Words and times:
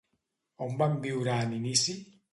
On 0.67 0.73
van 0.79 0.97
viure 1.05 1.37
en 1.45 1.55
inici? 1.63 1.99